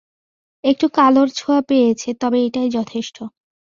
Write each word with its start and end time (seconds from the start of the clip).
একটু 0.63 0.85
কালোর 0.97 1.27
ছোয়া 1.35 1.59
পেয়েছে, 1.69 2.09
তবে 2.21 2.37
এটাই 2.47 2.69
যথেষ্ট। 2.77 3.17